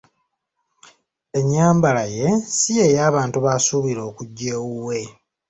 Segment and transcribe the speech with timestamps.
[1.39, 4.99] Ennyambala ye si ye y’abantu basuubira okujja ewuwe.